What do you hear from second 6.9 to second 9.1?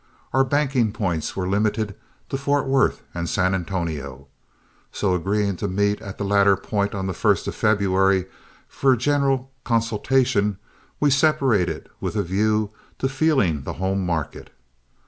on the 1st of February for a